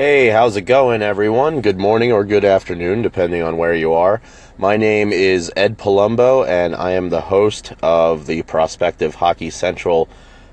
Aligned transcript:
Hey, 0.00 0.28
how's 0.28 0.56
it 0.56 0.62
going, 0.62 1.02
everyone? 1.02 1.60
Good 1.60 1.78
morning 1.78 2.10
or 2.10 2.24
good 2.24 2.42
afternoon, 2.42 3.02
depending 3.02 3.42
on 3.42 3.58
where 3.58 3.74
you 3.74 3.92
are. 3.92 4.22
My 4.56 4.78
name 4.78 5.12
is 5.12 5.52
Ed 5.54 5.76
Palumbo, 5.76 6.48
and 6.48 6.74
I 6.74 6.92
am 6.92 7.10
the 7.10 7.20
host 7.20 7.74
of 7.82 8.24
the 8.24 8.40
Prospective 8.40 9.16
Hockey 9.16 9.50
Central 9.50 10.08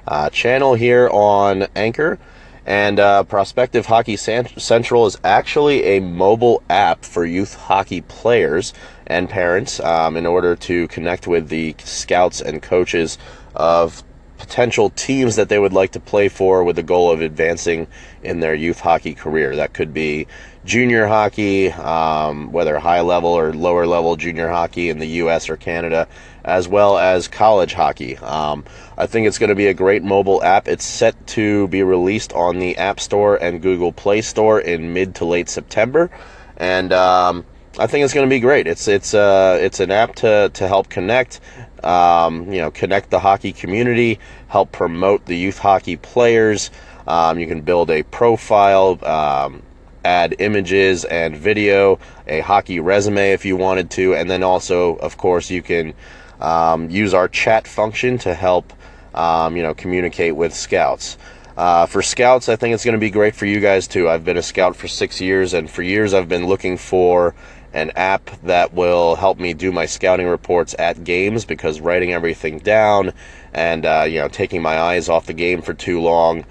uh, 0.05 0.29
channel 0.31 0.73
here 0.73 1.07
on 1.13 1.65
Anchor. 1.77 2.19
And 2.65 2.99
uh, 2.99 3.23
Prospective 3.23 3.85
Hockey 3.85 4.17
Central 4.17 5.05
is 5.05 5.17
actually 5.23 5.95
a 5.95 6.01
mobile 6.01 6.61
app 6.69 7.05
for 7.05 7.23
youth 7.23 7.55
hockey 7.55 8.01
players 8.01 8.73
and 9.05 9.29
parents 9.29 9.79
um, 9.79 10.17
in 10.17 10.25
order 10.25 10.57
to 10.57 10.89
connect 10.89 11.25
with 11.25 11.47
the 11.47 11.73
scouts 11.85 12.41
and 12.41 12.61
coaches 12.61 13.17
of 13.55 14.03
potential 14.37 14.89
teams 14.91 15.35
that 15.35 15.49
they 15.49 15.59
would 15.59 15.73
like 15.73 15.91
to 15.91 15.99
play 15.99 16.29
for 16.29 16.63
with 16.63 16.75
the 16.75 16.83
goal 16.83 17.11
of 17.11 17.21
advancing 17.21 17.87
in 18.21 18.39
their 18.39 18.53
youth 18.53 18.79
hockey 18.79 19.13
career. 19.13 19.55
That 19.55 19.73
could 19.73 19.93
be 19.93 20.27
junior 20.63 21.07
hockey, 21.07 21.71
um, 21.71 22.51
whether 22.51 22.77
high 22.77 23.01
level 23.01 23.31
or 23.31 23.53
lower 23.53 23.87
level 23.87 24.15
junior 24.15 24.49
hockey 24.49 24.89
in 24.89 24.99
the 24.99 25.07
U.S. 25.07 25.49
or 25.49 25.57
Canada, 25.57 26.07
as 26.43 26.67
well 26.67 26.97
as 26.97 27.27
college 27.27 27.73
hockey. 27.73 28.17
Um, 28.17 28.65
I 28.97 29.07
think 29.07 29.27
it's 29.27 29.39
going 29.39 29.49
to 29.49 29.55
be 29.55 29.67
a 29.67 29.73
great 29.73 30.03
mobile 30.03 30.43
app. 30.43 30.67
It's 30.67 30.85
set 30.85 31.27
to 31.27 31.67
be 31.69 31.83
released 31.83 32.33
on 32.33 32.59
the 32.59 32.77
App 32.77 32.99
Store 32.99 33.35
and 33.37 33.61
Google 33.61 33.91
Play 33.91 34.21
Store 34.21 34.59
in 34.59 34.93
mid 34.93 35.15
to 35.15 35.25
late 35.25 35.49
September, 35.49 36.11
and 36.57 36.93
um, 36.93 37.45
I 37.79 37.87
think 37.87 38.03
it's 38.03 38.13
going 38.13 38.27
to 38.27 38.29
be 38.29 38.39
great. 38.39 38.67
It's 38.67 38.87
it's 38.87 39.13
uh, 39.13 39.57
it's 39.61 39.79
an 39.79 39.91
app 39.91 40.15
to 40.15 40.49
to 40.53 40.67
help 40.67 40.89
connect, 40.89 41.39
um, 41.83 42.51
you 42.51 42.59
know, 42.59 42.71
connect 42.71 43.09
the 43.09 43.19
hockey 43.19 43.53
community, 43.53 44.19
help 44.47 44.71
promote 44.71 45.25
the 45.25 45.35
youth 45.35 45.57
hockey 45.57 45.97
players. 45.97 46.71
Um, 47.07 47.39
you 47.39 47.47
can 47.47 47.61
build 47.61 47.89
a 47.89 48.03
profile, 48.03 49.03
um, 49.05 49.63
add 50.03 50.35
images 50.39 51.05
and 51.05 51.35
video, 51.35 51.99
a 52.27 52.39
hockey 52.41 52.79
resume 52.79 53.31
if 53.31 53.45
you 53.45 53.55
wanted 53.55 53.89
to, 53.91 54.15
and 54.15 54.29
then 54.29 54.43
also, 54.43 54.95
of 54.95 55.17
course, 55.17 55.49
you 55.49 55.61
can 55.61 55.93
um, 56.39 56.89
use 56.89 57.13
our 57.13 57.27
chat 57.27 57.67
function 57.67 58.17
to 58.19 58.33
help, 58.33 58.73
um, 59.13 59.55
you 59.55 59.63
know, 59.63 59.73
communicate 59.73 60.35
with 60.35 60.53
scouts. 60.53 61.17
Uh, 61.57 61.87
for 61.87 62.03
scouts, 62.03 62.49
I 62.49 62.55
think 62.55 62.75
it's 62.75 62.85
going 62.85 62.93
to 62.93 62.99
be 62.99 63.09
great 63.09 63.35
for 63.35 63.47
you 63.47 63.59
guys 63.59 63.87
too. 63.87 64.07
I've 64.07 64.23
been 64.23 64.37
a 64.37 64.43
scout 64.43 64.75
for 64.75 64.87
six 64.87 65.19
years, 65.19 65.53
and 65.53 65.69
for 65.69 65.81
years 65.81 66.13
I've 66.13 66.29
been 66.29 66.45
looking 66.45 66.77
for 66.77 67.33
an 67.77 67.91
app 67.95 68.31
that 68.41 68.73
will 68.73 69.15
help 69.15 69.37
me 69.37 69.53
do 69.53 69.71
my 69.71 69.85
scouting 69.85 70.27
reports 70.27 70.75
at 70.79 71.03
games 71.03 71.45
because 71.45 71.79
writing 71.79 72.11
everything 72.11 72.57
down 72.57 73.13
and 73.53 73.85
uh, 73.85 74.03
you 74.09 74.19
know 74.19 74.27
taking 74.27 74.63
my 74.63 74.79
eyes 74.79 75.07
off 75.07 75.27
the 75.27 75.33
game 75.33 75.61
for 75.61 75.75
too 75.75 76.01
long 76.01 76.43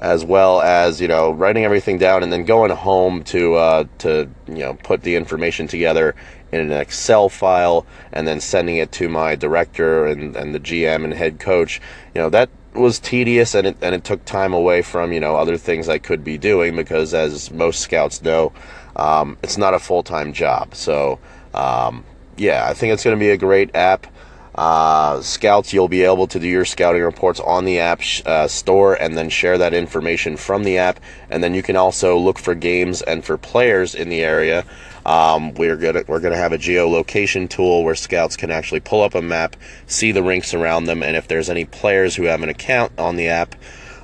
as 0.00 0.24
well 0.24 0.60
as 0.60 1.00
you 1.00 1.06
know 1.06 1.30
writing 1.30 1.64
everything 1.64 1.98
down 1.98 2.24
and 2.24 2.32
then 2.32 2.44
going 2.44 2.72
home 2.72 3.22
to 3.22 3.54
uh, 3.54 3.84
to 3.98 4.28
you 4.48 4.58
know 4.58 4.74
put 4.82 5.02
the 5.02 5.14
information 5.14 5.68
together 5.68 6.16
in 6.50 6.60
an 6.60 6.72
Excel 6.72 7.28
file 7.28 7.86
and 8.12 8.26
then 8.26 8.40
sending 8.40 8.76
it 8.76 8.90
to 8.92 9.08
my 9.08 9.36
director 9.36 10.06
and, 10.06 10.34
and 10.34 10.52
the 10.52 10.60
GM 10.60 11.04
and 11.04 11.14
head 11.14 11.38
coach. 11.38 11.80
You 12.12 12.22
know 12.22 12.30
that 12.30 12.50
was 12.74 12.98
tedious 12.98 13.54
and 13.54 13.68
it, 13.68 13.76
and 13.82 13.94
it 13.94 14.02
took 14.02 14.24
time 14.24 14.52
away 14.52 14.82
from 14.82 15.12
you 15.12 15.20
know 15.20 15.36
other 15.36 15.56
things 15.56 15.88
I 15.88 15.98
could 15.98 16.24
be 16.24 16.38
doing 16.38 16.74
because 16.74 17.14
as 17.14 17.52
most 17.52 17.80
scouts 17.80 18.20
know, 18.20 18.52
um, 18.96 19.36
it's 19.42 19.56
not 19.56 19.74
a 19.74 19.78
full 19.78 20.02
time 20.02 20.32
job. 20.32 20.74
So 20.74 21.18
um, 21.54 22.04
yeah, 22.36 22.66
I 22.68 22.74
think 22.74 22.92
it's 22.92 23.04
going 23.04 23.16
to 23.16 23.20
be 23.20 23.30
a 23.30 23.36
great 23.36 23.74
app. 23.74 24.06
Uh, 24.54 25.22
scouts, 25.22 25.72
you'll 25.72 25.88
be 25.88 26.02
able 26.02 26.26
to 26.26 26.38
do 26.38 26.46
your 26.46 26.66
scouting 26.66 27.02
reports 27.02 27.40
on 27.40 27.64
the 27.64 27.78
app 27.78 28.02
uh, 28.26 28.46
store 28.46 28.94
and 28.94 29.16
then 29.16 29.30
share 29.30 29.56
that 29.56 29.72
information 29.72 30.36
from 30.36 30.62
the 30.62 30.76
app. 30.76 31.00
And 31.30 31.42
then 31.42 31.54
you 31.54 31.62
can 31.62 31.76
also 31.76 32.18
look 32.18 32.38
for 32.38 32.54
games 32.54 33.00
and 33.00 33.24
for 33.24 33.38
players 33.38 33.94
in 33.94 34.10
the 34.10 34.20
area. 34.20 34.66
Um, 35.04 35.54
we're 35.54 35.76
gonna 35.76 36.04
we're 36.06 36.20
gonna 36.20 36.36
have 36.36 36.52
a 36.52 36.58
geolocation 36.58 37.50
tool 37.50 37.82
where 37.82 37.94
scouts 37.96 38.36
can 38.36 38.52
actually 38.52 38.80
pull 38.80 39.02
up 39.02 39.14
a 39.16 39.22
map, 39.22 39.56
see 39.86 40.12
the 40.12 40.22
rinks 40.22 40.54
around 40.54 40.84
them, 40.84 41.02
and 41.02 41.16
if 41.16 41.26
there's 41.26 41.50
any 41.50 41.64
players 41.64 42.14
who 42.14 42.24
have 42.24 42.42
an 42.42 42.48
account 42.48 42.92
on 42.98 43.16
the 43.16 43.28
app 43.28 43.56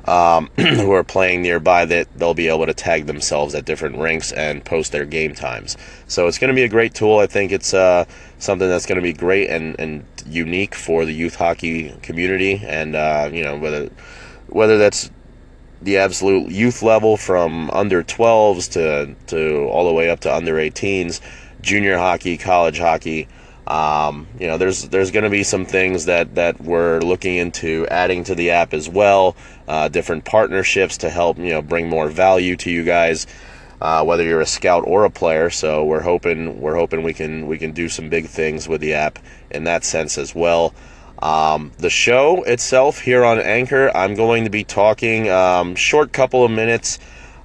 um, 0.08 0.50
who 0.56 0.90
are 0.92 1.04
playing 1.04 1.42
nearby, 1.42 1.84
that 1.84 2.08
they'll 2.16 2.34
be 2.34 2.48
able 2.48 2.66
to 2.66 2.74
tag 2.74 3.06
themselves 3.06 3.54
at 3.54 3.64
different 3.64 3.98
rinks 3.98 4.32
and 4.32 4.64
post 4.64 4.92
their 4.92 5.04
game 5.04 5.34
times. 5.34 5.76
So 6.06 6.26
it's 6.26 6.38
going 6.38 6.48
to 6.48 6.54
be 6.54 6.64
a 6.64 6.68
great 6.68 6.94
tool. 6.94 7.18
I 7.18 7.26
think 7.26 7.52
it's 7.52 7.74
uh, 7.74 8.06
something 8.38 8.68
that's 8.68 8.86
going 8.86 8.96
to 8.96 9.02
be 9.02 9.12
great 9.12 9.50
and, 9.50 9.78
and 9.78 10.04
unique 10.26 10.74
for 10.74 11.04
the 11.04 11.12
youth 11.12 11.34
hockey 11.36 11.94
community, 12.02 12.62
and 12.64 12.96
uh, 12.96 13.28
you 13.32 13.42
know 13.42 13.56
whether 13.58 13.90
whether 14.48 14.78
that's 14.78 15.10
the 15.82 15.98
absolute 15.98 16.50
youth 16.50 16.82
level 16.82 17.16
from 17.16 17.70
under 17.70 18.02
12s 18.02 18.72
to, 18.72 19.14
to 19.26 19.68
all 19.68 19.86
the 19.86 19.92
way 19.92 20.10
up 20.10 20.20
to 20.20 20.34
under 20.34 20.54
18s, 20.54 21.20
junior 21.60 21.96
hockey, 21.96 22.36
college 22.36 22.78
hockey. 22.78 23.28
Um, 23.68 24.26
you 24.40 24.46
know, 24.46 24.56
there's 24.56 24.88
there's 24.88 25.10
going 25.10 25.24
to 25.24 25.30
be 25.30 25.42
some 25.42 25.66
things 25.66 26.06
that 26.06 26.34
that 26.36 26.58
we're 26.58 27.00
looking 27.00 27.36
into 27.36 27.86
adding 27.90 28.24
to 28.24 28.34
the 28.34 28.50
app 28.50 28.72
as 28.72 28.88
well. 28.88 29.36
Uh, 29.68 29.88
different 29.88 30.24
partnerships 30.24 30.96
to 30.98 31.10
help 31.10 31.36
you 31.36 31.50
know 31.50 31.60
bring 31.60 31.86
more 31.86 32.08
value 32.08 32.56
to 32.56 32.70
you 32.70 32.82
guys, 32.82 33.26
uh, 33.82 34.02
whether 34.02 34.24
you're 34.24 34.40
a 34.40 34.46
scout 34.46 34.84
or 34.86 35.04
a 35.04 35.10
player. 35.10 35.50
So 35.50 35.84
we're 35.84 36.00
hoping 36.00 36.62
we're 36.62 36.76
hoping 36.76 37.02
we 37.02 37.12
can 37.12 37.46
we 37.46 37.58
can 37.58 37.72
do 37.72 37.90
some 37.90 38.08
big 38.08 38.26
things 38.26 38.66
with 38.66 38.80
the 38.80 38.94
app 38.94 39.18
in 39.50 39.64
that 39.64 39.84
sense 39.84 40.16
as 40.16 40.34
well. 40.34 40.72
Um, 41.20 41.72
the 41.78 41.90
show 41.90 42.44
itself 42.44 43.00
here 43.00 43.22
on 43.22 43.38
Anchor, 43.38 43.94
I'm 43.94 44.14
going 44.14 44.44
to 44.44 44.50
be 44.50 44.64
talking 44.64 45.28
um, 45.28 45.74
short 45.74 46.12
couple 46.12 46.42
of 46.42 46.50
minutes. 46.50 46.98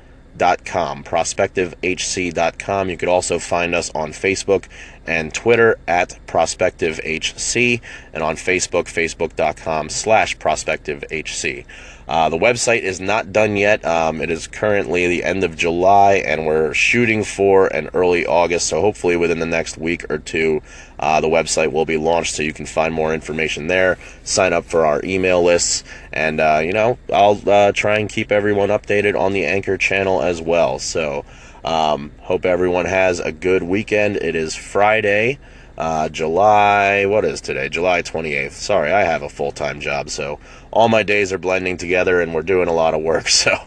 prospectivehc.com, 0.43 1.05
prospectivehc.com. 1.05 2.91
You 2.91 2.97
could 2.97 3.09
also 3.09 3.39
find 3.39 3.75
us 3.75 3.91
on 3.95 4.13
Facebook 4.13 4.67
and 5.07 5.33
Twitter 5.33 5.79
at 5.87 6.19
prospectivehc, 6.27 7.81
and 8.13 8.23
on 8.23 8.37
Facebook, 8.37 8.85
facebook.com 8.85 9.89
slash 9.89 10.37
prospectivehc. 10.39 11.65
Uh, 12.09 12.29
the 12.29 12.37
website 12.37 12.83
is 12.83 13.01
not 13.01 13.33
done 13.33 13.57
yet. 13.57 13.85
Um, 13.85 14.21
it 14.21 14.31
is 14.31 14.47
currently 14.47 15.07
the 15.07 15.25
end 15.25 15.45
of 15.45 15.57
July, 15.57 16.15
and 16.15 16.47
we're 16.47 16.75
shooting 16.75 17.25
for 17.25 17.69
an 17.69 17.91
early 17.95 18.27
August. 18.27 18.67
So 18.67 18.81
hopefully, 18.81 19.17
within 19.17 19.39
the 19.39 19.47
next 19.47 19.79
week 19.79 20.11
or 20.11 20.19
two, 20.19 20.63
uh, 20.99 21.21
the 21.21 21.29
website 21.29 21.73
will 21.73 21.87
be 21.87 21.97
launched, 21.97 22.35
so 22.35 22.43
you 22.43 22.53
can 22.53 22.67
find 22.67 22.93
more 22.93 23.15
information 23.15 23.69
there. 23.69 23.99
Sign 24.25 24.53
up 24.53 24.65
for 24.65 24.85
our 24.85 25.01
email 25.05 25.43
lists, 25.43 25.85
and 26.13 26.41
uh, 26.41 26.61
you 26.63 26.73
know, 26.73 26.99
I'll 27.13 27.41
uh, 27.49 27.73
try 27.73 27.99
and 27.99 28.09
keep 28.09 28.33
everyone 28.33 28.69
updated 28.69 29.19
on 29.19 29.33
the 29.33 29.45
Anchor 29.45 29.79
channel 29.79 30.23
as 30.23 30.43
well. 30.43 30.79
So, 30.79 31.25
um, 31.65 32.13
hope 32.21 32.45
everyone 32.45 32.87
has 32.87 33.21
a 33.21 33.33
good 33.33 33.63
weekend. 33.63 34.17
It 34.17 34.35
is 34.35 34.55
Friday. 34.55 35.39
Uh, 35.77 36.09
July, 36.09 37.07
what 37.07 37.25
is 37.25 37.41
today? 37.41 37.69
July 37.69 38.03
28th. 38.03 38.53
Sorry, 38.53 38.93
I 38.93 39.05
have 39.05 39.23
a 39.23 39.29
full 39.29 39.53
time 39.53 39.81
job, 39.81 40.11
so 40.11 40.39
all 40.71 40.89
my 40.89 41.03
days 41.03 41.33
are 41.33 41.39
blending 41.39 41.77
together 41.77 42.21
and 42.21 42.35
we're 42.35 42.43
doing 42.43 42.69
a 42.69 42.73
lot 42.73 42.95
of 42.95 43.03
work. 43.03 43.27
So, 43.43 43.59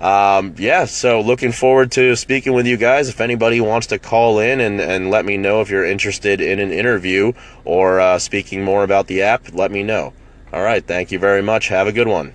um, 0.00 0.54
yeah, 0.56 0.86
so 0.86 1.20
looking 1.20 1.52
forward 1.52 1.92
to 1.92 2.16
speaking 2.16 2.54
with 2.54 2.66
you 2.66 2.78
guys. 2.78 3.08
If 3.10 3.20
anybody 3.20 3.60
wants 3.60 3.88
to 3.88 3.98
call 3.98 4.38
in 4.38 4.60
and, 4.60 4.80
and 4.80 5.10
let 5.10 5.26
me 5.26 5.36
know 5.36 5.60
if 5.60 5.68
you're 5.68 5.84
interested 5.84 6.40
in 6.40 6.58
an 6.58 6.72
interview 6.72 7.32
or 7.64 8.00
uh, 8.00 8.18
speaking 8.18 8.64
more 8.64 8.82
about 8.82 9.08
the 9.08 9.22
app, 9.22 9.52
let 9.52 9.70
me 9.70 9.82
know. 9.82 10.14
All 10.52 10.62
right, 10.62 10.84
thank 10.84 11.12
you 11.12 11.18
very 11.18 11.42
much. 11.42 11.68
Have 11.68 11.86
a 11.86 11.92
good 11.92 12.08
one. 12.08 12.32